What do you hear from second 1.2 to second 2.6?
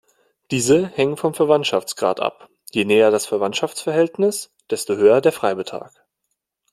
Verwandtschaftsgrad ab: